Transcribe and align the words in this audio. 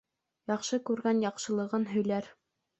Яҡшы 0.53 0.79
күргән 0.87 1.23
яҡшылығын 1.27 1.89
һөйләр 1.95 2.35